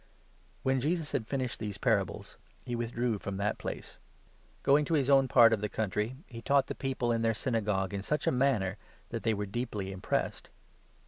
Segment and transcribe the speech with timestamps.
[0.01, 2.79] Jesu When Jesus had finished these parables, he 53 teaches at
[3.13, 3.97] withdrew from that place.
[4.63, 5.57] Going to his own part 54 Nazareth.
[5.57, 8.77] of the country, he taught the people in their Synagogue in such a manner
[9.09, 10.49] that they were deeply impressed.